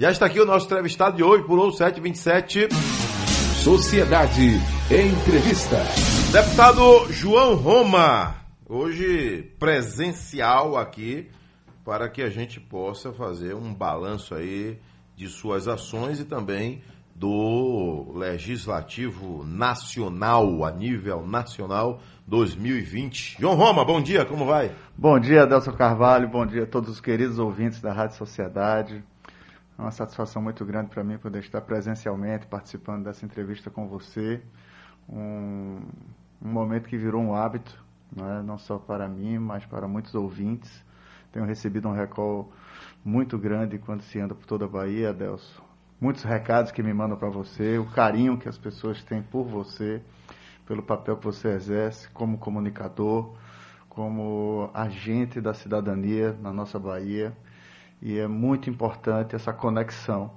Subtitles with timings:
[0.00, 2.68] Já está aqui o nosso entrevistado de hoje, por 727.
[3.62, 4.54] Sociedade
[4.90, 5.76] Entrevista.
[6.32, 8.34] Deputado João Roma,
[8.66, 11.28] hoje presencial aqui,
[11.84, 14.78] para que a gente possa fazer um balanço aí
[15.14, 16.80] de suas ações e também
[17.14, 23.36] do Legislativo Nacional, a nível nacional 2020.
[23.38, 24.74] João Roma, bom dia, como vai?
[24.96, 29.04] Bom dia, Adelson Carvalho, bom dia a todos os queridos ouvintes da Rádio Sociedade.
[29.80, 34.42] É uma satisfação muito grande para mim poder estar presencialmente participando dessa entrevista com você.
[35.08, 35.80] Um,
[36.42, 37.82] um momento que virou um hábito,
[38.14, 38.42] não, é?
[38.42, 40.70] não só para mim, mas para muitos ouvintes.
[41.32, 42.52] Tenho recebido um recall
[43.02, 45.62] muito grande quando se anda por toda a Bahia, Adelson
[45.98, 50.02] muitos recados que me mandam para você, o carinho que as pessoas têm por você,
[50.66, 53.34] pelo papel que você exerce como comunicador,
[53.88, 57.34] como agente da cidadania na nossa Bahia.
[58.02, 60.32] E é muito importante essa conexão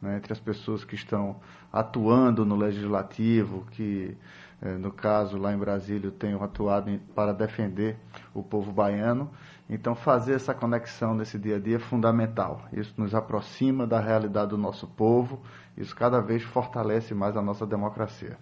[0.00, 1.36] né, entre as pessoas que estão
[1.72, 4.16] atuando no legislativo, que
[4.62, 7.96] eh, no caso lá em Brasília tenho atuado para defender
[8.32, 9.30] o povo baiano,
[9.72, 12.66] então, fazer essa conexão nesse dia a dia é fundamental.
[12.72, 15.40] Isso nos aproxima da realidade do nosso povo,
[15.76, 18.36] isso cada vez fortalece mais a nossa democracia.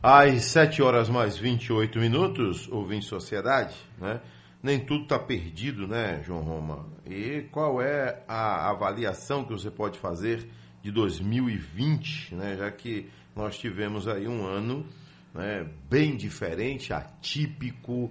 [0.00, 4.20] Às 7 horas mais 28 minutos, ouvinte Sociedade, né?
[4.62, 6.86] Nem tudo está perdido, né, João Roma?
[7.04, 10.48] E qual é a avaliação que você pode fazer
[10.80, 12.56] de 2020, né?
[12.56, 14.86] Já que nós tivemos aí um ano
[15.34, 18.10] né, bem diferente, atípico,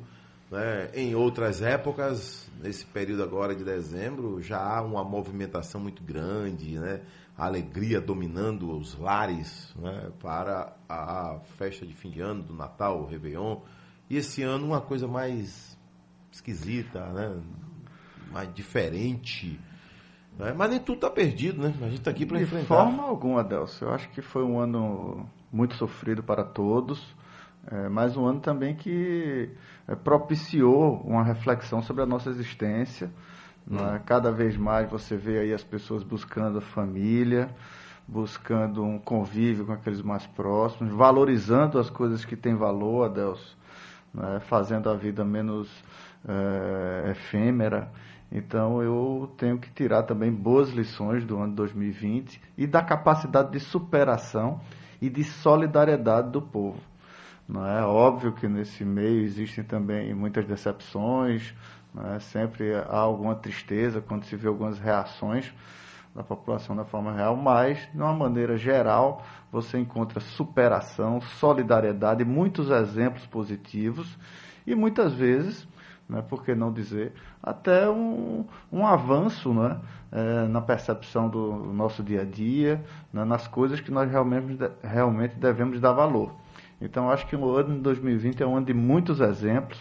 [0.51, 0.91] né?
[0.93, 7.01] Em outras épocas, nesse período agora de dezembro, já há uma movimentação muito grande, né?
[7.37, 10.11] a alegria dominando os lares né?
[10.19, 13.61] para a festa de fim de ano, do Natal, o Réveillon.
[14.09, 15.70] E esse ano uma coisa mais
[16.31, 17.39] esquisita, né?
[18.31, 19.59] mais diferente.
[20.37, 20.53] Né?
[20.55, 21.73] Mas nem tudo está perdido, né?
[21.81, 22.61] A gente está aqui para enfrentar.
[22.61, 23.85] De forma alguma, Adelson.
[23.85, 27.13] Eu acho que foi um ano muito sofrido para todos
[27.67, 29.49] é, mas um ano também que
[29.87, 33.11] é, propiciou uma reflexão sobre a nossa existência.
[33.69, 33.75] Hum.
[33.75, 34.01] Né?
[34.05, 37.49] Cada vez mais você vê aí as pessoas buscando a família,
[38.07, 43.57] buscando um convívio com aqueles mais próximos, valorizando as coisas que têm valor, Adelso,
[44.13, 44.39] né?
[44.39, 45.69] fazendo a vida menos
[46.27, 47.91] é, efêmera.
[48.31, 53.59] Então eu tenho que tirar também boas lições do ano 2020 e da capacidade de
[53.59, 54.61] superação
[55.01, 56.79] e de solidariedade do povo.
[57.47, 61.53] Não é óbvio que nesse meio existem também muitas decepções,
[62.15, 62.19] é?
[62.19, 65.51] sempre há alguma tristeza quando se vê algumas reações
[66.15, 72.69] da população da forma real, mas de uma maneira geral você encontra superação, solidariedade, muitos
[72.69, 74.17] exemplos positivos
[74.65, 75.67] e muitas vezes,
[76.11, 79.79] né, por que não dizer, até um, um avanço né,
[80.11, 82.83] é, na percepção do nosso dia a dia,
[83.13, 86.35] né, nas coisas que nós realmente, realmente devemos dar valor.
[86.81, 89.79] Então, acho que o ano de 2020 é um ano de muitos exemplos,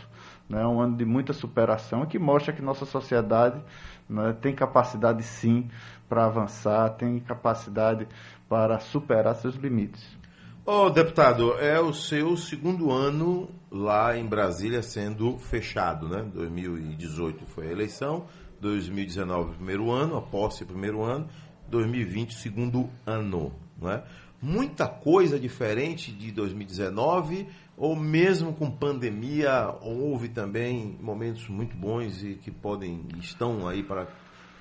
[0.49, 3.61] né, um ano de muita superação, que mostra que nossa sociedade
[4.09, 5.69] né, tem capacidade, sim,
[6.09, 8.07] para avançar, tem capacidade
[8.49, 10.20] para superar seus limites.
[10.67, 16.23] Ô, oh, deputado, é o seu segundo ano lá em Brasília sendo fechado, né?
[16.35, 18.27] 2018 foi a eleição,
[18.61, 21.27] 2019 primeiro ano, a posse primeiro ano,
[21.69, 24.03] 2020 segundo ano, né?
[24.41, 32.35] muita coisa diferente de 2019 ou mesmo com pandemia houve também momentos muito bons e
[32.35, 34.09] que podem estão aí para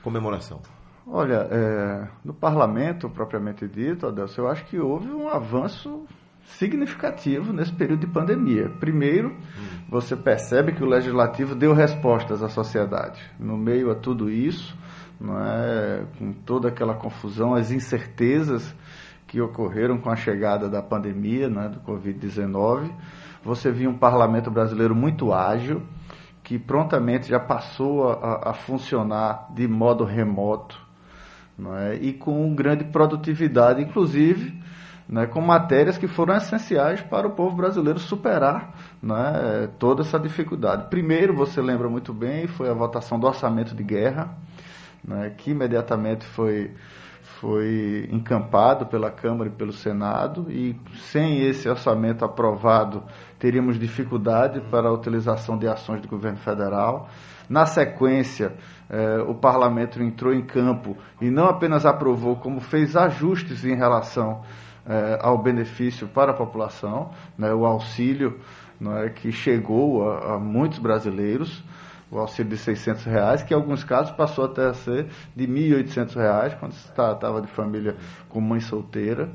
[0.01, 0.61] comemoração?
[1.11, 6.05] Olha, é, no parlamento propriamente dito, Adelson, eu acho que houve um avanço
[6.43, 8.69] significativo nesse período de pandemia.
[8.79, 9.85] Primeiro, hum.
[9.89, 13.19] você percebe que o legislativo deu respostas à sociedade.
[13.39, 14.77] No meio a tudo isso,
[15.19, 18.75] não é, com toda aquela confusão, as incertezas
[19.25, 22.91] que ocorreram com a chegada da pandemia, né, do Covid-19.
[23.43, 25.81] Você viu um parlamento brasileiro muito ágil,
[26.43, 30.88] que prontamente já passou a, a funcionar de modo remoto
[31.77, 31.95] é?
[31.95, 34.59] e com grande produtividade, inclusive
[35.09, 40.87] né, com matérias que foram essenciais para o povo brasileiro superar né, toda essa dificuldade.
[40.87, 44.37] Primeiro, você lembra muito bem, foi a votação do orçamento de guerra,
[45.03, 46.71] né, que imediatamente foi
[47.39, 50.75] foi encampado pela Câmara e pelo Senado e
[51.11, 53.03] sem esse orçamento aprovado
[53.37, 57.07] teríamos dificuldade para a utilização de ações do governo federal.
[57.49, 58.53] Na sequência,
[58.89, 64.43] eh, o parlamento entrou em campo e não apenas aprovou, como fez ajustes em relação
[64.87, 68.39] eh, ao benefício para a população, né, o auxílio
[68.81, 71.63] é, que chegou a, a muitos brasileiros.
[72.09, 76.15] o auxílio de 600 reais, que em alguns casos passou até a ser de 1.800
[76.15, 77.95] reais, quando se tratava de família
[78.29, 79.29] com mãe solteira.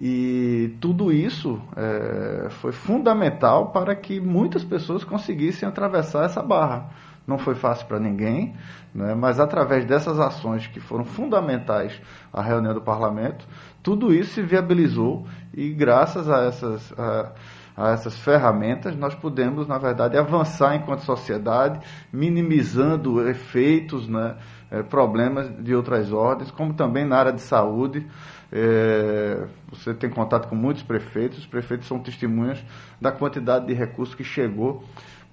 [0.00, 6.90] E tudo isso é, foi fundamental para que muitas pessoas conseguissem atravessar essa barra.
[7.28, 8.54] Não foi fácil para ninguém,
[8.94, 12.00] né, mas através dessas ações que foram fundamentais
[12.32, 13.46] à reunião do parlamento,
[13.82, 16.92] tudo isso se viabilizou e graças a essas.
[16.98, 17.32] A,
[17.76, 21.78] a essas ferramentas, nós podemos, na verdade, avançar enquanto sociedade,
[22.12, 24.34] minimizando efeitos, né,
[24.68, 28.04] eh, problemas de outras ordens, como também na área de saúde.
[28.50, 32.58] É, você tem contato com muitos prefeitos, os prefeitos são testemunhas
[33.00, 34.82] da quantidade de recursos que chegou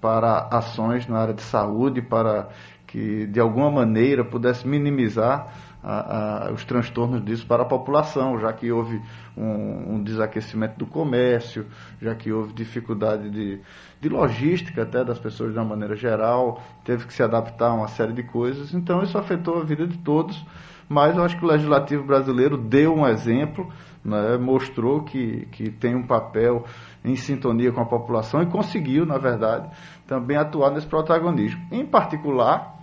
[0.00, 2.48] para ações na área de saúde, para
[2.86, 5.52] que de alguma maneira pudesse minimizar
[5.82, 9.00] a, a, os transtornos disso para a população, já que houve
[9.36, 11.66] um, um, desaquecimento do comércio,
[12.02, 13.60] já que houve dificuldade de,
[14.00, 17.88] de logística até das pessoas de uma maneira geral, teve que se adaptar a uma
[17.88, 18.74] série de coisas.
[18.74, 20.44] Então isso afetou a vida de todos,
[20.88, 23.72] mas eu acho que o legislativo brasileiro deu um exemplo,
[24.06, 26.64] né, mostrou que, que tem um papel
[27.04, 29.68] em sintonia com a população e conseguiu, na verdade,
[30.06, 31.60] também atuar nesse protagonismo.
[31.70, 32.76] Em particular,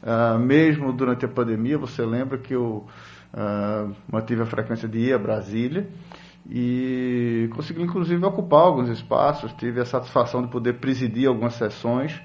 [0.00, 2.86] Uh, mesmo durante a pandemia, você lembra que eu
[3.34, 5.88] uh, mantive a frequência de ir a Brasília
[6.48, 12.20] e consegui inclusive ocupar alguns espaços, tive a satisfação de poder presidir algumas sessões,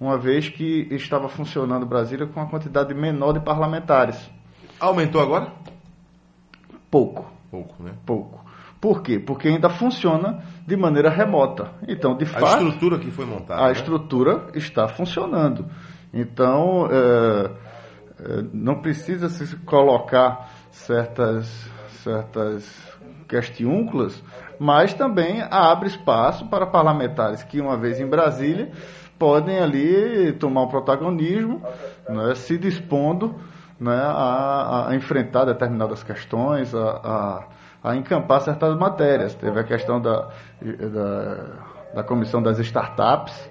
[0.00, 4.30] uma vez que estava funcionando Brasília com uma quantidade menor de parlamentares.
[4.78, 5.52] Aumentou agora?
[6.88, 7.30] Pouco.
[7.52, 7.92] Pouco, né?
[8.06, 8.42] Pouco.
[8.80, 9.18] Por quê?
[9.18, 11.70] Porque ainda funciona de maneira remota.
[11.86, 12.44] Então, de a fato.
[12.46, 13.60] A estrutura que foi montada.
[13.60, 13.72] A né?
[13.72, 15.66] estrutura está funcionando.
[16.14, 17.50] Então, é,
[18.20, 21.70] é, não precisa se colocar certas,
[22.02, 24.24] certas questiúnculas,
[24.58, 28.72] mas também abre espaço para parlamentares que, uma vez em Brasília,
[29.18, 31.62] podem ali tomar um protagonismo,
[32.08, 33.38] né, se dispondo
[33.82, 37.44] né, a, a, enfrentar determinadas questões, a,
[37.82, 39.34] a, a, encampar certas matérias.
[39.34, 40.28] Teve a questão da,
[40.60, 43.50] da, da comissão das startups,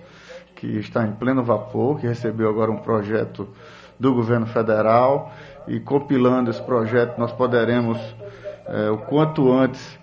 [0.55, 3.49] que está em pleno vapor, que recebeu agora um projeto
[3.99, 5.31] do governo federal
[5.67, 7.99] e compilando esse projeto nós poderemos
[8.67, 9.99] é, o quanto antes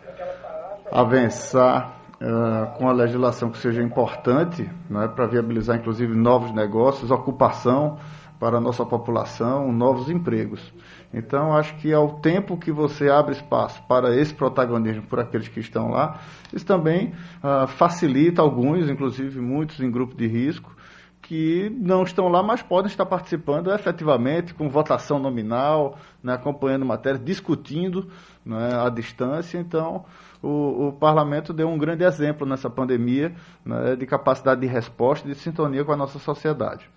[0.92, 7.98] avançar é, com a legislação que seja importante né, para viabilizar inclusive novos negócios, ocupação
[8.38, 10.72] para a nossa população, novos empregos.
[11.12, 15.60] Então, acho que ao tempo que você abre espaço para esse protagonismo por aqueles que
[15.60, 16.20] estão lá,
[16.52, 20.76] isso também uh, facilita alguns, inclusive muitos em grupo de risco,
[21.20, 27.18] que não estão lá, mas podem estar participando efetivamente com votação nominal, né, acompanhando matéria,
[27.18, 28.08] discutindo
[28.44, 29.58] né, à distância.
[29.58, 30.04] Então,
[30.42, 35.32] o, o, parlamento deu um grande exemplo nessa pandemia né, de capacidade de resposta e
[35.32, 36.88] de sintonia com a nossa sociedade.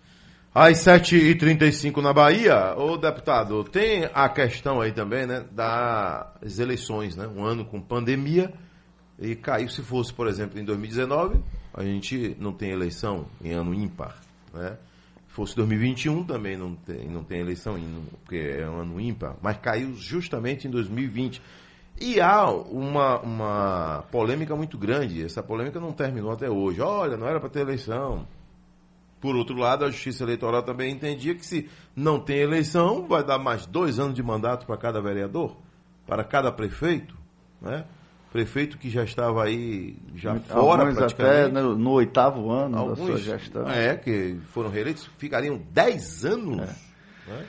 [0.54, 7.26] Às 7h35 na Bahia, ô deputado, tem a questão aí também, né, das eleições, né?
[7.26, 8.52] Um ano com pandemia
[9.18, 11.40] e caiu, se fosse, por exemplo, em 2019,
[11.74, 14.20] a gente não tem eleição em ano ímpar,
[14.54, 14.78] né?
[15.30, 17.80] Se fosse 2021 também não tem, não tem eleição,
[18.26, 21.42] porque é um ano ímpar, mas caiu justamente em 2020.
[21.98, 26.82] E há uma, uma polêmica muito grande, essa polêmica não terminou até hoje.
[26.82, 28.28] Olha, não era para ter eleição,
[29.22, 33.38] por outro lado, a Justiça Eleitoral também entendia que se não tem eleição, vai dar
[33.38, 35.56] mais dois anos de mandato para cada vereador,
[36.08, 37.16] para cada prefeito,
[37.62, 37.86] né?
[38.32, 41.14] Prefeito que já estava aí, já Alguns fora praticamente.
[41.22, 43.70] até no, no oitavo ano Alguns, da sua gestão.
[43.70, 46.62] É, que foram reeleitos, ficariam dez anos.
[46.62, 47.32] É.
[47.32, 47.46] Né?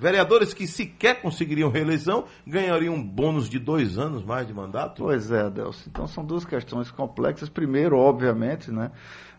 [0.00, 5.02] Vereadores que sequer conseguiriam reeleição ganhariam um bônus de dois anos mais de mandato?
[5.02, 5.90] Pois é, Adelson.
[5.90, 7.50] Então são duas questões complexas.
[7.50, 8.90] Primeiro, obviamente, né,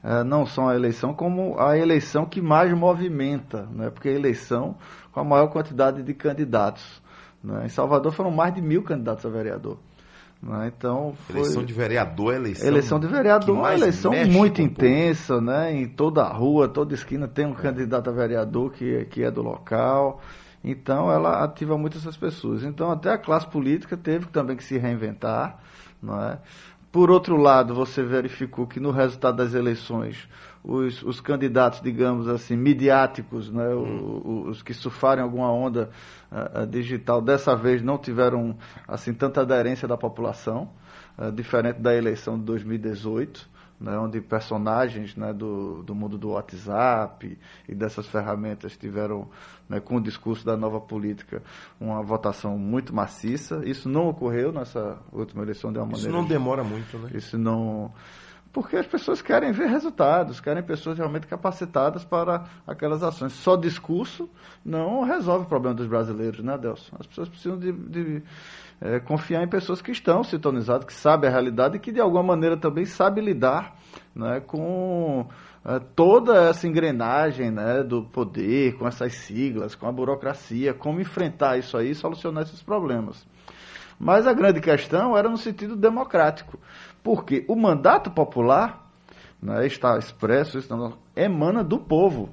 [0.04, 4.76] é, não só a eleição, como a eleição que mais movimenta, né, porque a eleição
[5.12, 7.02] com a maior quantidade de candidatos.
[7.44, 7.66] Né.
[7.66, 9.80] Em Salvador foram mais de mil candidatos a vereador.
[10.44, 10.72] Né?
[10.78, 11.38] Então, foi...
[11.38, 12.68] Eleição de vereador é eleição.
[12.68, 15.76] Eleição de vereador é uma eleição muito intensa, né?
[15.76, 17.56] Em toda a rua, toda esquina tem um é.
[17.56, 20.22] candidato a vereador que, que é do local.
[20.64, 22.64] Então, ela ativa muito essas pessoas.
[22.64, 25.60] Então, até a classe política teve também que se reinventar.
[26.02, 26.40] Não é?
[26.92, 30.28] Por outro lado, você verificou que no resultado das eleições,
[30.64, 34.44] os, os candidatos, digamos assim, midiáticos, né, hum.
[34.48, 35.90] os, os, que surfaram alguma onda
[36.32, 40.70] uh, digital, dessa vez não tiveram assim tanta aderência da população,
[41.18, 43.50] uh, diferente da eleição de 2018
[43.82, 49.28] né, onde personagens né, do, do mundo do WhatsApp e dessas ferramentas tiveram,
[49.68, 51.42] né, com o discurso da nova política,
[51.80, 53.62] uma votação muito maciça.
[53.66, 56.08] Isso não ocorreu nessa última eleição de uma maneira.
[56.08, 57.10] Isso não demora muito, né?
[57.16, 57.92] Isso não.
[58.52, 63.34] Porque as pessoas querem ver resultados, querem pessoas realmente capacitadas para aquelas ações.
[63.34, 64.30] Só discurso
[64.64, 66.96] não resolve o problema dos brasileiros, né, Adelson?
[67.00, 68.24] As pessoas precisam de, de
[68.82, 72.24] é, confiar em pessoas que estão sintonizadas, que sabem a realidade e que de alguma
[72.24, 73.76] maneira também sabem lidar
[74.14, 75.26] né, com
[75.64, 81.58] é, toda essa engrenagem né, do poder, com essas siglas, com a burocracia, como enfrentar
[81.58, 83.26] isso aí e solucionar esses problemas.
[84.04, 86.60] Mas a grande questão era no sentido democrático,
[87.04, 88.90] porque o mandato popular,
[89.42, 92.30] né, está expresso, isso emana do povo.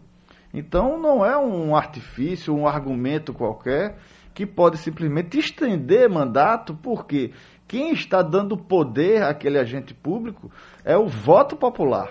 [0.52, 3.98] Então não é um artifício, um argumento qualquer
[4.34, 7.32] que pode simplesmente estender mandato, porque
[7.66, 10.50] quem está dando poder àquele agente público
[10.84, 12.08] é o voto popular.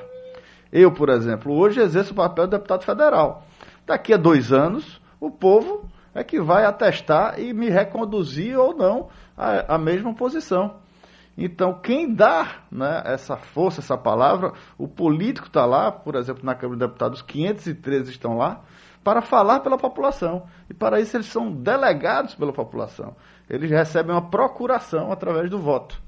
[0.72, 3.46] Eu, por exemplo, hoje exerço o papel de deputado federal.
[3.86, 9.08] Daqui a dois anos, o povo é que vai atestar e me reconduzir ou não
[9.38, 10.76] à, à mesma posição.
[11.38, 16.56] Então, quem dá né, essa força, essa palavra, o político está lá, por exemplo, na
[16.56, 18.62] Câmara de Deputados, 513 estão lá,
[19.04, 20.48] para falar pela população.
[20.70, 23.16] E para isso eles são delegados pela população.
[23.50, 26.02] Eles recebem uma procuração através do voto.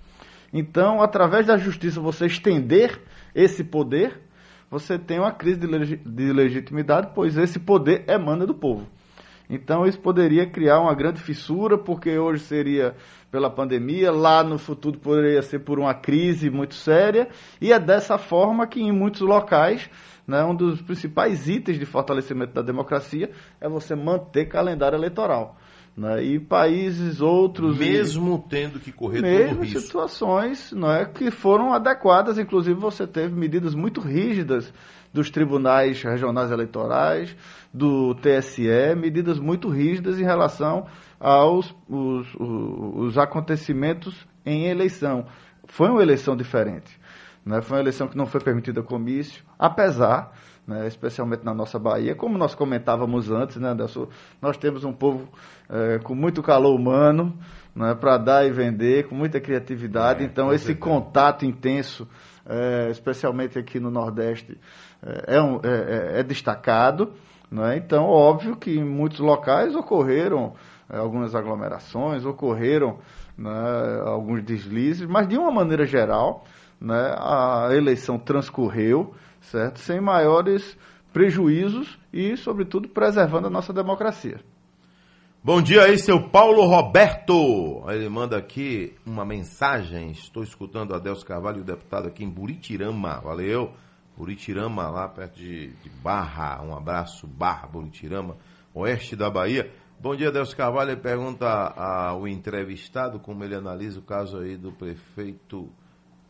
[0.52, 3.00] Então, através da justiça, você estender
[3.36, 4.30] esse poder
[4.70, 8.88] você tem uma crise de, leg de legitimidade, pois esse poder emana do povo.
[9.50, 12.96] Então isso poderia criar uma grande fissura, porque hoje seria
[13.32, 17.30] pela pandemia, lá no futuro poderia ser por uma crise muito séria,
[17.62, 19.90] e é dessa forma que em muitos locais,
[20.28, 25.58] né, um dos principais itens de fortalecimento da democracia é você manter calendário eleitoral.
[25.98, 26.24] Né?
[26.24, 27.78] E países outros.
[27.78, 29.82] Mesmo e, tendo que correr mesmo todo risco.
[29.82, 34.72] situações não é, que foram adequadas, inclusive você teve medidas muito rígidas
[35.14, 37.36] dos tribunais regionais eleitorais,
[37.74, 40.86] do TSE, medidas muito rígidas em relação
[41.20, 45.26] aos os, os, os acontecimentos em eleição.
[45.68, 47.00] Foi uma eleição diferente.
[47.46, 47.62] Né?
[47.62, 50.32] Foi uma eleição que não foi permitida comício, apesar
[50.70, 52.14] né, especialmente na nossa Bahia.
[52.14, 53.76] Como nós comentávamos antes, né,
[54.40, 55.28] nós temos um povo
[55.68, 57.36] é, com muito calor humano
[57.76, 60.22] né, para dar e vender, com muita criatividade.
[60.22, 60.86] É, então, esse certeza.
[60.86, 62.08] contato intenso,
[62.46, 64.60] é, especialmente aqui no Nordeste,
[65.02, 67.14] é, é um, é, é, é, destacado.
[67.50, 67.78] Né?
[67.78, 70.54] Então, óbvio que em muitos locais ocorreram
[70.88, 73.00] algumas aglomerações, ocorreram
[73.36, 73.50] né,
[74.06, 76.44] alguns deslizes, mas de uma maneira geral,
[76.80, 79.80] né, a eleição transcorreu certo?
[79.80, 80.78] Sem maiores
[81.12, 84.40] prejuízos e, sobretudo, preservando a nossa democracia.
[85.42, 87.84] Bom dia aí, seu Paulo Roberto.
[87.88, 90.12] Ele manda aqui uma mensagem.
[90.12, 93.22] Estou escutando Adelso Carvalho, deputado aqui em Buritirama.
[93.22, 93.72] Valeu.
[94.18, 96.62] Buritirama, lá perto de, de Barra.
[96.62, 98.36] Um abraço, Barra, Buritirama,
[98.74, 99.72] oeste da Bahia.
[99.98, 100.92] Bom dia, Adelso Carvalho.
[100.92, 105.70] Ele pergunta ao entrevistado como ele analisa o caso aí do prefeito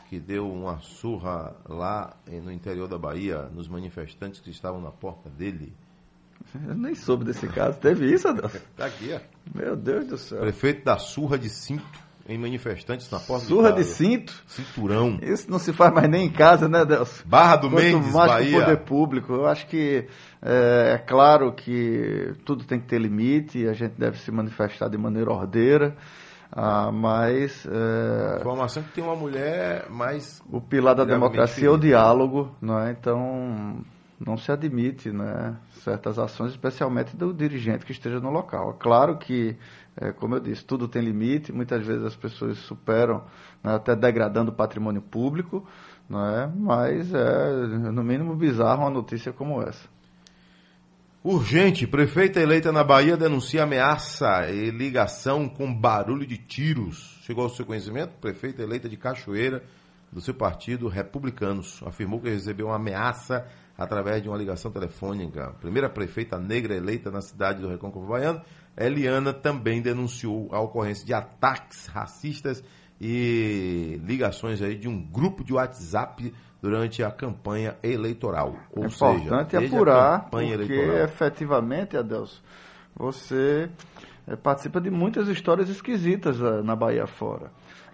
[0.09, 5.29] que deu uma surra lá no interior da Bahia, nos manifestantes que estavam na porta
[5.29, 5.71] dele.
[6.67, 7.77] Eu nem soube desse caso.
[7.79, 8.49] Teve isso, Adão?
[8.75, 9.19] Tá aqui, ó.
[9.53, 10.39] Meu Deus do céu.
[10.39, 14.43] Prefeito da surra de cinto em manifestantes na porta Surra de, de cinto?
[14.47, 15.19] Cinturão.
[15.21, 17.25] Isso não se faz mais nem em casa, né, Delcio?
[17.27, 18.59] Barra do Quanto Mendes, mais Bahia.
[18.59, 19.33] poder público.
[19.33, 20.07] Eu acho que
[20.41, 24.97] é, é, claro que tudo tem que ter limite, a gente deve se manifestar de
[24.97, 25.95] maneira ordeira.
[26.51, 27.65] Ah, mas.
[27.65, 30.41] É, Informação que tem uma mulher mais.
[30.51, 32.91] O pilar da democracia é o diálogo, não é?
[32.91, 33.84] Então,
[34.20, 38.75] não se admite né, certas ações, especialmente do dirigente que esteja no local.
[38.79, 39.56] Claro que,
[39.96, 43.24] é, como eu disse, tudo tem limite, muitas vezes as pessoas superam,
[43.63, 45.65] né, até degradando o patrimônio público,
[46.10, 46.51] não é?
[46.53, 47.51] mas é,
[47.91, 49.88] no mínimo, bizarro uma notícia como essa.
[51.31, 57.19] Urgente, prefeita eleita na Bahia denuncia ameaça e ligação com barulho de tiros.
[57.21, 58.13] Chegou ao seu conhecimento?
[58.19, 59.63] Prefeita eleita de Cachoeira,
[60.12, 63.45] do seu partido Republicanos, afirmou que recebeu uma ameaça
[63.77, 65.53] através de uma ligação telefônica.
[65.62, 68.41] primeira prefeita negra eleita na cidade do Recôncavo Baiano,
[68.75, 72.63] Eliana também denunciou a ocorrência de ataques racistas
[73.00, 78.55] e ligações aí de um grupo de WhatsApp durante a campanha eleitoral.
[78.71, 80.97] Ou é importante seja, apurar, porque eleitoral.
[81.03, 82.41] efetivamente, Adelso,
[82.95, 83.69] você
[84.27, 87.51] é, participa de muitas histórias esquisitas é, na Bahia fora.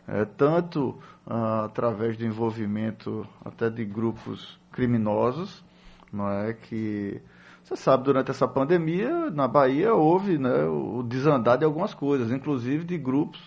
[0.07, 5.63] É, tanto ah, através do envolvimento até de grupos criminosos,
[6.11, 7.21] não é que
[7.63, 12.83] você sabe, durante essa pandemia, na Bahia houve né, o desandar de algumas coisas, inclusive
[12.83, 13.41] de grupos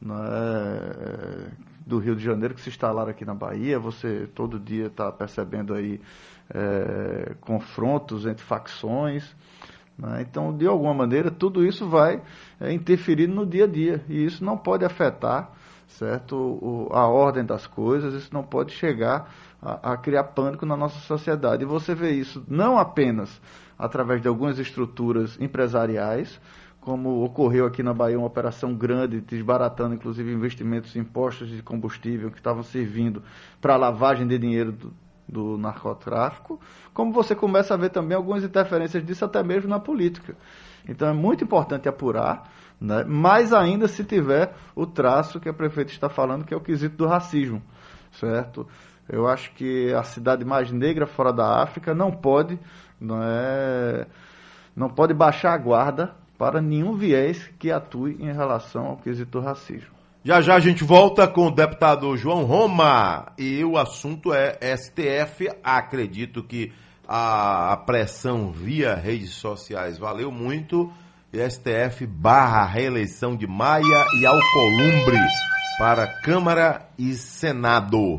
[0.00, 0.14] né,
[1.86, 3.78] do Rio de Janeiro que se instalaram aqui na Bahia.
[3.78, 6.00] Você todo dia está percebendo aí
[6.52, 9.34] é, confrontos entre facções.
[9.96, 10.26] Né?
[10.28, 12.20] Então, de alguma maneira, tudo isso vai
[12.60, 15.52] é, interferir no dia a dia e isso não pode afetar
[15.86, 18.14] certo o, a ordem das coisas.
[18.14, 21.62] Isso não pode chegar a, a criar pânico na nossa sociedade.
[21.62, 23.40] E você vê isso não apenas
[23.78, 26.40] através de algumas estruturas empresariais,
[26.86, 32.30] como ocorreu aqui na Bahia uma operação grande, desbaratando inclusive investimentos em postos de combustível
[32.30, 33.24] que estavam servindo
[33.60, 34.92] para lavagem de dinheiro do,
[35.28, 36.60] do narcotráfico,
[36.94, 40.36] como você começa a ver também algumas interferências disso até mesmo na política.
[40.88, 42.48] Então é muito importante apurar,
[42.80, 43.02] né?
[43.02, 46.96] mais ainda se tiver o traço que a prefeita está falando, que é o quesito
[46.96, 47.60] do racismo,
[48.12, 48.64] certo?
[49.08, 52.56] Eu acho que a cidade mais negra fora da África não pode,
[53.00, 54.06] não é,
[54.76, 59.96] não pode baixar a guarda para nenhum viés que atue em relação ao quesito racismo.
[60.24, 65.48] Já já a gente volta com o deputado João Roma e o assunto é STF.
[65.62, 66.72] Acredito que
[67.06, 70.92] a pressão via redes sociais valeu muito.
[71.32, 75.18] STF barra reeleição de Maia e Alcolumbre
[75.78, 78.18] para Câmara e Senado.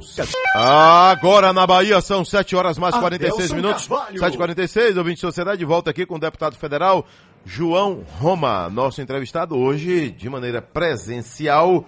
[0.55, 3.87] Agora na Bahia são 7 horas mais 46 minutos.
[3.87, 7.05] 7h46, ouvinte de sociedade, de volta aqui com o deputado federal
[7.45, 11.85] João Roma, nosso entrevistado hoje de maneira presencial.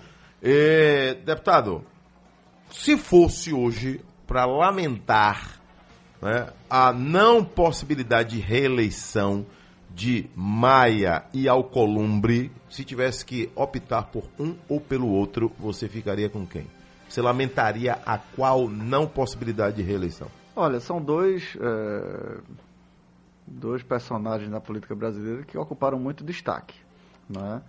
[1.25, 1.83] Deputado,
[2.71, 5.59] se fosse hoje para lamentar
[6.21, 9.45] né, a não possibilidade de reeleição
[9.89, 16.29] de Maia e Alcolumbre, se tivesse que optar por um ou pelo outro, você ficaria
[16.29, 16.67] com quem?
[17.07, 20.27] Você lamentaria a qual não possibilidade de reeleição?
[20.55, 22.37] Olha, são dois é,
[23.49, 26.75] dois personagens da política brasileira que ocuparam muito destaque,
[27.27, 27.61] né?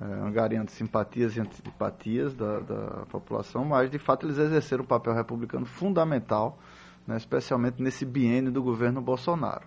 [0.00, 5.14] É, angariando simpatias e antipatias da, da população, mas de fato eles exerceram um papel
[5.14, 6.58] republicano fundamental,
[7.06, 9.62] né, especialmente nesse biênio do governo Bolsonaro.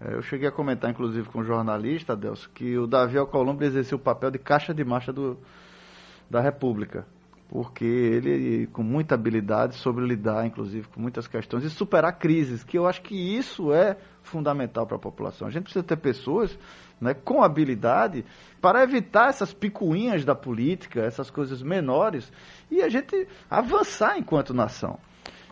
[0.00, 3.96] É, eu cheguei a comentar, inclusive, com um jornalista, Adelso, que o Davi Alcolumbre exerceu
[3.96, 5.38] o papel de caixa de marcha do,
[6.30, 7.06] da República
[7.54, 12.76] porque ele, com muita habilidade, sobre lidar, inclusive, com muitas questões e superar crises, que
[12.76, 15.46] eu acho que isso é fundamental para a população.
[15.46, 16.58] A gente precisa ter pessoas
[17.00, 18.24] né, com habilidade
[18.60, 22.32] para evitar essas picuinhas da política, essas coisas menores,
[22.68, 24.98] e a gente avançar enquanto nação.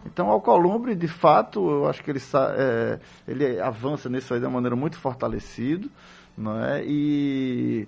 [0.05, 2.21] Então, Alcolumbre, de fato, eu acho que ele,
[2.59, 5.91] é, ele avança nisso aí de uma maneira muito fortalecido,
[6.37, 6.83] não é?
[6.85, 7.87] E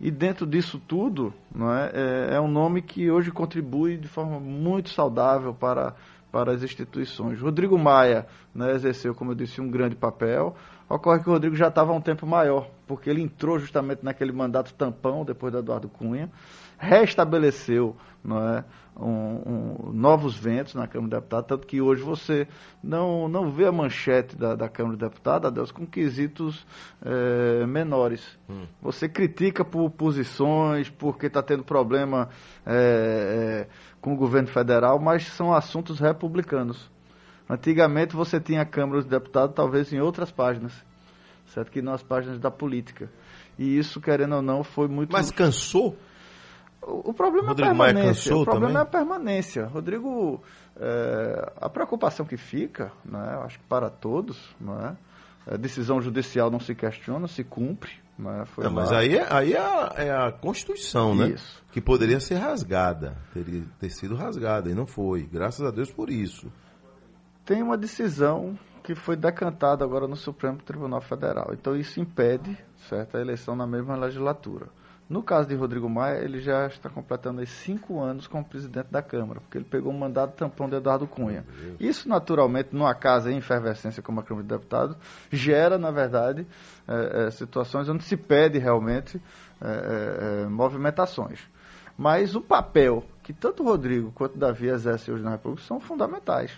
[0.00, 4.38] e dentro disso tudo, não é, é, é um nome que hoje contribui de forma
[4.38, 5.94] muito saudável para,
[6.30, 7.40] para as instituições.
[7.40, 10.54] Rodrigo Maia né, exerceu, como eu disse, um grande papel.
[10.86, 14.32] Ocorre que o Rodrigo já estava há um tempo maior, porque ele entrou justamente naquele
[14.32, 16.30] mandato tampão, depois do Eduardo Cunha,
[16.78, 18.64] restabeleceu não é,
[18.98, 22.48] um, um, novos ventos na Câmara de Deputados, tanto que hoje você
[22.82, 26.66] não, não vê a manchete da, da Câmara de Deputados, Deus, com quesitos
[27.02, 28.38] é, menores.
[28.48, 28.66] Hum.
[28.82, 32.28] Você critica por posições, porque está tendo problema
[32.64, 33.68] é, é,
[34.00, 36.90] com o governo federal, mas são assuntos republicanos.
[37.48, 40.72] Antigamente você tinha a Câmara de Deputados talvez em outras páginas,
[41.46, 41.70] certo?
[41.70, 43.08] Que nas páginas da política.
[43.58, 45.12] E isso, querendo ou não, foi muito.
[45.12, 45.96] Mas cansou?
[46.86, 48.36] O, problema Rodrigo é a permanência.
[48.36, 48.78] o problema também?
[48.78, 49.66] é a permanência.
[49.66, 50.40] Rodrigo,
[50.76, 54.96] é, a preocupação que fica, né, acho que para todos, né,
[55.46, 57.90] a decisão judicial não se questiona, se cumpre.
[58.16, 61.30] Né, não, mas aí, é, aí é, a, é a Constituição, né?
[61.30, 61.62] Isso.
[61.70, 65.22] Que poderia ser rasgada, teria ter sido rasgada, e não foi.
[65.24, 66.50] Graças a Deus por isso.
[67.44, 71.50] Tem uma decisão que foi decantada agora no Supremo Tribunal Federal.
[71.52, 72.56] Então isso impede
[72.88, 74.68] certo, a eleição na mesma legislatura.
[75.08, 79.00] No caso de Rodrigo Maia, ele já está completando aí cinco anos como presidente da
[79.00, 81.44] Câmara, porque ele pegou um mandato tampão de Eduardo Cunha.
[81.78, 84.96] Isso, naturalmente, numa casa em efervescência como a Câmara de Deputados,
[85.30, 86.44] gera, na verdade,
[86.88, 89.22] é, é, situações onde se pede realmente
[89.60, 91.40] é, é movimentações.
[91.96, 95.80] Mas o papel que tanto o Rodrigo quanto o Davi exercem hoje na República são
[95.80, 96.52] fundamentais.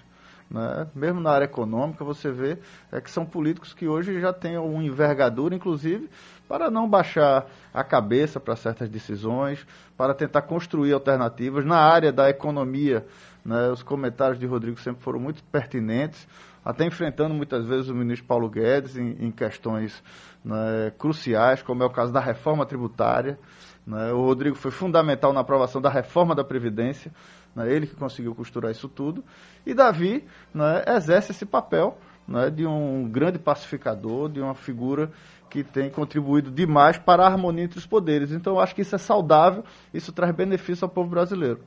[0.51, 0.87] Né?
[0.95, 2.59] Mesmo na área econômica, você vê
[2.91, 6.09] é que são políticos que hoje já têm uma envergadura, inclusive,
[6.49, 11.65] para não baixar a cabeça para certas decisões, para tentar construir alternativas.
[11.65, 13.07] Na área da economia,
[13.45, 16.27] né, os comentários de Rodrigo sempre foram muito pertinentes,
[16.65, 20.03] até enfrentando muitas vezes o ministro Paulo Guedes em, em questões
[20.45, 23.39] né, cruciais, como é o caso da reforma tributária.
[23.87, 24.13] Né.
[24.13, 27.13] O Rodrigo foi fundamental na aprovação da reforma da Previdência,
[27.59, 29.25] né, ele que conseguiu costurar isso tudo.
[29.66, 35.11] E Davi né, exerce esse papel né, de um grande pacificador, de uma figura
[35.51, 38.31] que tem contribuído demais para a harmonia entre os poderes.
[38.31, 41.61] Então, eu acho que isso é saudável, isso traz benefício ao povo brasileiro.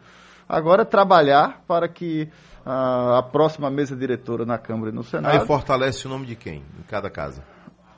[0.47, 2.29] Agora, trabalhar para que
[2.65, 5.33] a, a próxima mesa diretora na Câmara e no Senado.
[5.33, 7.43] Aí fortalece o nome de quem em cada casa?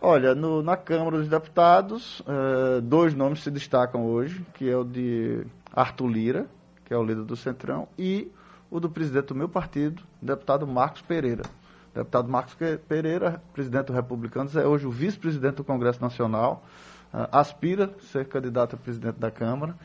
[0.02, 4.84] Olha, no, na Câmara dos Deputados, eh, dois nomes se destacam hoje, que é o
[4.84, 6.46] de Arthur Lira,
[6.86, 8.32] que é o líder do Centrão, e
[8.70, 11.44] o do presidente do meu partido, deputado Marcos Pereira.
[11.94, 16.66] Deputado Marcos Pereira, presidente do Republicanos, é hoje o vice-presidente do Congresso Nacional,
[17.14, 19.76] uh, aspira a ser candidato a presidente da Câmara.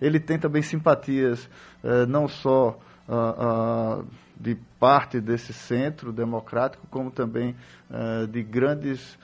[0.00, 1.44] Ele tem também simpatias
[1.82, 4.06] uh, não só uh,
[4.38, 7.56] de parte desse centro democrático, como também
[8.30, 9.18] de grandes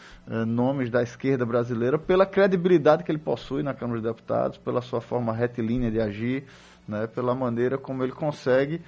[0.47, 5.03] nomes da esquerda brasileira, pela credibilidade que ele possui na Câmara dos Deputados, pela sua
[5.03, 6.47] forma retilínea de agir,
[6.93, 8.81] né, pela maneira como ele consegue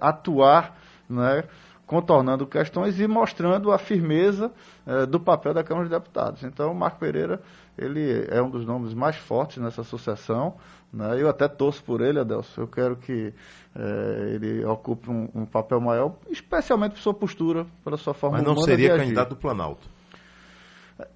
[0.00, 0.76] atuar
[1.08, 1.44] né,
[1.86, 4.50] contornando questões e mostrando a firmeza
[4.86, 6.42] eh, do papel da Câmara de Deputados.
[6.42, 7.40] Então, o Marco Pereira
[7.76, 10.54] ele é um dos nomes mais fortes nessa associação.
[10.92, 11.20] Né?
[11.20, 12.62] Eu até torço por ele, Adelson.
[12.62, 13.34] Eu quero que
[13.76, 18.46] eh, ele ocupe um, um, papel maior, especialmente por sua postura, pela sua forma Mas
[18.46, 19.93] não seria candidato do Planalto?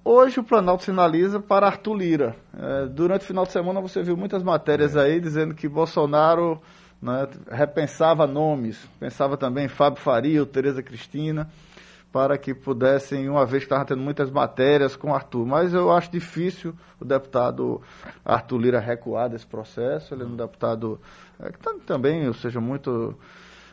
[0.03, 2.35] Hoje o Planalto sinaliza para Arthur Lira.
[2.57, 5.01] Eh, durante o final de semana você viu muitas matérias é.
[5.01, 6.61] aí dizendo que Bolsonaro
[7.01, 11.49] né, repensava nomes, pensava também em Fábio Faria ou Tereza Cristina,
[12.11, 15.45] para que pudessem, uma vez que estavam tendo muitas matérias com Arthur.
[15.45, 17.81] Mas eu acho difícil o deputado
[18.25, 20.13] Arthur Lira recuar desse processo.
[20.13, 20.99] Ele é um deputado
[21.39, 23.17] é, que também, ou seja, muito,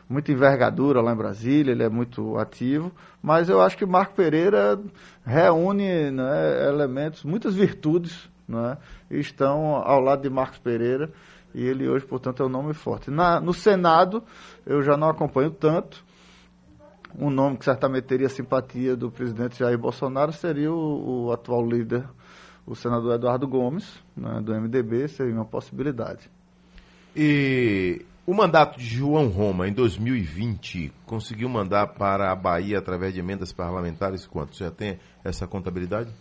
[0.09, 2.91] muita envergadura lá em Brasília, ele é muito ativo.
[3.21, 4.79] Mas eu acho que Marco Pereira
[5.25, 8.77] reúne né, elementos, muitas virtudes, né,
[9.11, 11.11] estão ao lado de Marcos Pereira
[11.53, 13.09] e ele hoje, portanto, é um nome forte.
[13.09, 14.23] Na, no Senado,
[14.65, 16.05] eu já não acompanho tanto.
[17.17, 22.03] Um nome que certamente teria simpatia do presidente Jair Bolsonaro seria o, o atual líder,
[22.65, 26.29] o senador Eduardo Gomes, né, do MDB, seria uma possibilidade.
[27.15, 33.21] E o mandato de João Roma, em 2020, conseguiu mandar para a Bahia, através de
[33.21, 34.53] emendas parlamentares, quanto?
[34.53, 36.11] Você já tem essa contabilidade?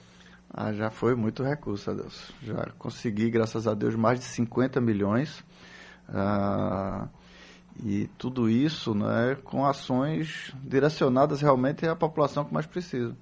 [0.49, 2.33] Ah, já foi muito recurso, Deus.
[2.45, 5.45] Já consegui, graças a Deus, mais de 50 milhões.
[6.09, 7.09] Ah,
[7.85, 13.16] e tudo isso né, com ações direcionadas realmente à população que mais precisa.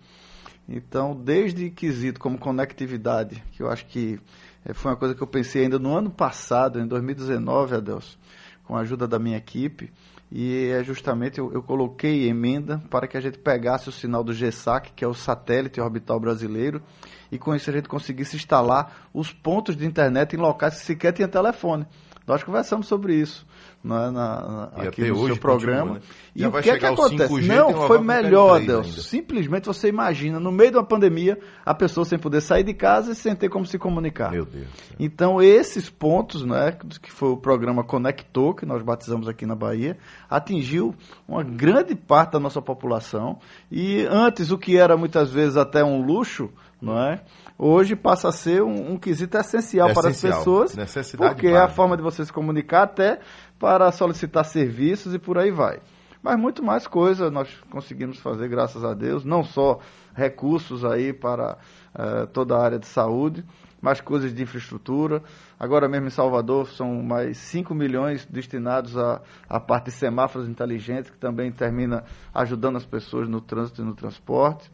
[0.69, 4.21] Então, desde quesito como conectividade, que eu acho que
[4.63, 8.19] eh, foi uma coisa que eu pensei ainda no ano passado, em 2019, Adeus,
[8.65, 9.93] com a ajuda da minha equipe,
[10.33, 14.33] e é justamente eu, eu, coloquei emenda para que a gente pegasse o sinal do
[14.33, 16.83] GSAC, que é o satélite orbital brasileiro,
[17.31, 21.13] e com isso a gente conseguisse instalar os pontos de internet em locais que sequer
[21.13, 21.87] tinha telefone.
[22.27, 23.47] Nós conversamos sobre isso
[23.85, 25.95] né, na, na, aqui no seu programa.
[25.95, 26.01] Continua, né?
[26.35, 27.43] E o que é que acontece?
[27.43, 29.07] Não, foi melhor, Deus.
[29.07, 33.13] Simplesmente você imagina, no meio de uma pandemia, a pessoa sem poder sair de casa
[33.13, 34.33] e sem ter como se comunicar.
[34.33, 34.67] Meu Deus.
[34.99, 39.99] Então, esses pontos, né, que foi o programa Conectou, que nós batizamos aqui na Bahia,
[40.31, 40.95] atingiu
[41.29, 43.39] uma grande parte da nossa população.
[43.71, 46.51] E antes, o que era muitas vezes até um luxo,
[46.85, 47.21] não é?
[47.59, 51.59] Hoje passa a ser um, um quesito essencial, essencial, para as pessoas, Necessidade porque é
[51.59, 53.21] a forma de você se comunicar até
[53.59, 55.81] para solicitar serviços e por aí vai.
[56.23, 59.79] Mas muito mais coisa nós conseguimos fazer, graças a Deus, não só
[60.15, 61.59] recursos aí para
[61.95, 63.45] uh, toda a área de saúde,
[63.85, 65.23] mas coisas de infraestrutura.
[65.61, 71.11] Agora mesmo em Salvador são mais 5 milhões destinados à, à parte de semáforos inteligentes,
[71.11, 74.71] que também termina ajudando as pessoas no trânsito e no transporte.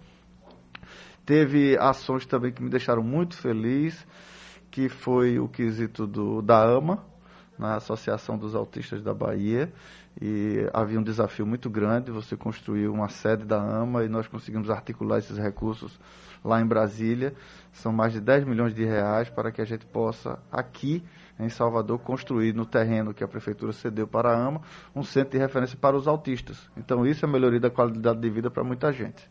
[1.24, 4.06] Teve ações também que me deixaram muito feliz,
[4.70, 7.04] que foi o quesito do, da AMA,
[7.58, 9.70] na Associação dos Autistas da Bahia,
[10.20, 14.70] e havia um desafio muito grande, você construiu uma sede da AMA e nós conseguimos
[14.70, 16.00] articular esses recursos
[16.44, 17.34] lá em Brasília.
[17.72, 21.04] São mais de 10 milhões de reais para que a gente possa, aqui
[21.38, 24.62] em Salvador, construir no terreno que a Prefeitura cedeu para a AMA,
[24.94, 26.70] um centro de referência para os autistas.
[26.76, 29.28] Então isso é melhoria da qualidade de vida para muita gente.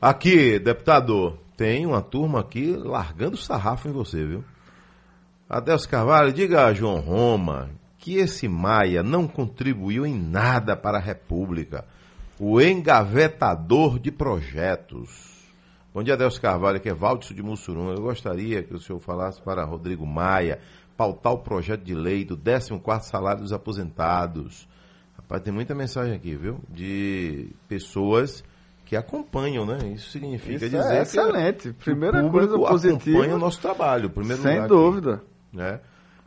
[0.00, 4.44] Aqui, deputado, tem uma turma aqui largando sarrafo em você, viu?
[5.48, 11.00] Adelso Carvalho, diga a João Roma que esse Maia não contribuiu em nada para a
[11.00, 11.86] República.
[12.38, 15.46] O engavetador de projetos.
[15.94, 17.90] Bom dia, Adelso Carvalho, que é Valdisso de Mussurum.
[17.90, 20.60] Eu gostaria que o senhor falasse para Rodrigo Maia
[20.94, 24.68] pautar o projeto de lei do 14º salário dos aposentados.
[25.16, 26.60] Rapaz, tem muita mensagem aqui, viu?
[26.68, 28.44] De pessoas
[28.86, 29.78] que acompanham, né?
[29.94, 31.72] Isso significa Isso dizer é excelente.
[31.72, 33.18] que Primeira o coisa positiva.
[33.18, 35.14] acompanha o nosso trabalho, primeiro Sem lugar dúvida.
[35.14, 35.80] Aqui, né?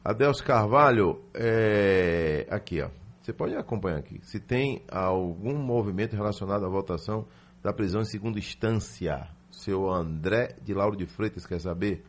[0.03, 2.45] Adelso Carvalho, é...
[2.49, 2.89] aqui, ó.
[3.21, 4.19] Você pode acompanhar aqui.
[4.23, 7.25] Se tem algum movimento relacionado à votação
[7.63, 12.03] da prisão em segunda instância, seu André de Lauro de Freitas quer saber?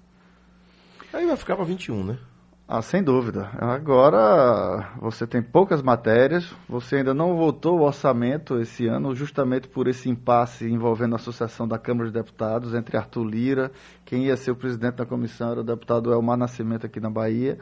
[1.12, 2.18] Aí vai ficar para 21, né?
[2.72, 3.50] Ah, sem dúvida.
[3.58, 9.88] Agora você tem poucas matérias, você ainda não votou o orçamento esse ano, justamente por
[9.88, 13.72] esse impasse envolvendo a Associação da Câmara de Deputados entre Arthur Lira,
[14.04, 17.58] quem ia ser o presidente da comissão era o deputado Elmar Nascimento aqui na Bahia.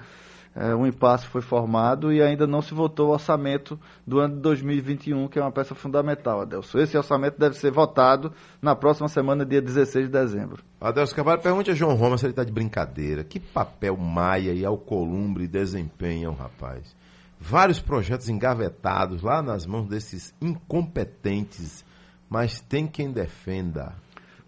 [0.60, 4.40] É, um impasse foi formado e ainda não se votou o orçamento do ano de
[4.40, 6.80] 2021, que é uma peça fundamental, Adelson.
[6.80, 10.64] Esse orçamento deve ser votado na próxima semana, dia 16 de dezembro.
[10.80, 13.22] Adelson Carvalho, pergunte a João Roma se ele está de brincadeira.
[13.22, 16.96] Que papel Maia e Alcolumbre desempenham, rapaz?
[17.38, 21.84] Vários projetos engavetados lá nas mãos desses incompetentes,
[22.28, 23.94] mas tem quem defenda.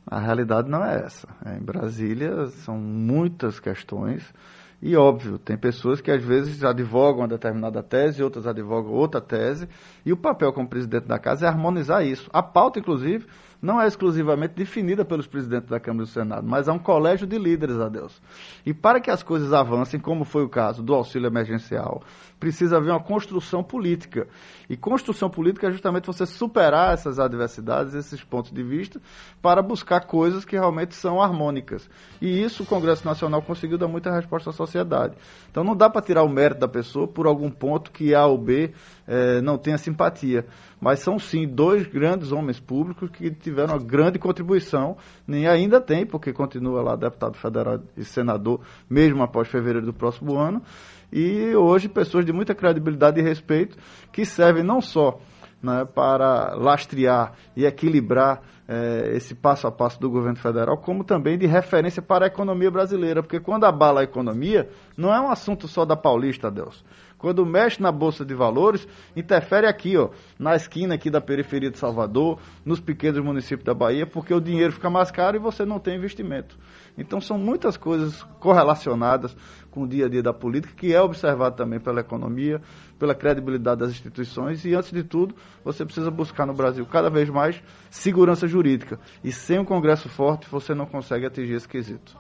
[0.05, 1.29] A realidade não é essa.
[1.57, 4.25] Em Brasília são muitas questões
[4.83, 9.69] e óbvio, tem pessoas que às vezes advogam uma determinada tese, outras advogam outra tese,
[10.07, 12.31] e o papel como presidente da casa é harmonizar isso.
[12.33, 13.27] A pauta, inclusive,
[13.61, 17.27] não é exclusivamente definida pelos presidentes da Câmara e do Senado, mas há um colégio
[17.27, 18.21] de líderes, a Deus.
[18.65, 22.03] E para que as coisas avancem, como foi o caso do auxílio emergencial,
[22.39, 24.27] precisa haver uma construção política.
[24.69, 29.01] E construção política é justamente você superar essas adversidades, esses pontos de vista,
[29.43, 31.89] para buscar coisas que realmente são harmônicas.
[32.21, 35.15] E isso o Congresso Nacional conseguiu dar muita resposta à sociedade.
[35.51, 38.39] Então não dá para tirar o mérito da pessoa por algum ponto que A ou
[38.39, 38.73] B
[39.07, 40.47] eh, não tenha simpatia.
[40.81, 46.07] Mas são sim dois grandes homens públicos que tiveram uma grande contribuição, nem ainda tem,
[46.07, 50.63] porque continua lá deputado federal e senador, mesmo após fevereiro do próximo ano
[51.13, 53.77] e hoje pessoas de muita credibilidade e respeito
[54.13, 55.19] que servem não só
[55.63, 61.37] né, para lastrear e equilibrar eh, esse passo a passo do governo federal, como também
[61.37, 65.69] de referência para a economia brasileira, porque quando abala a economia, não é um assunto
[65.69, 66.85] só da Paulista, Deus.
[67.21, 71.77] Quando mexe na Bolsa de Valores, interfere aqui, ó, na esquina aqui da periferia de
[71.77, 75.79] Salvador, nos pequenos municípios da Bahia, porque o dinheiro fica mais caro e você não
[75.79, 76.59] tem investimento.
[76.97, 79.37] Então são muitas coisas correlacionadas
[79.71, 82.63] com o dia a dia da política, que é observado também pela economia,
[82.99, 87.29] pela credibilidade das instituições e, antes de tudo, você precisa buscar no Brasil cada vez
[87.29, 88.99] mais segurança jurídica.
[89.23, 92.17] E sem um Congresso forte, você não consegue atingir esse quesito.